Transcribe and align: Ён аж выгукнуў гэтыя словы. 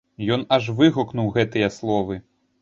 Ён 0.37 0.45
аж 0.55 0.69
выгукнуў 0.79 1.29
гэтыя 1.37 1.69
словы. 1.77 2.19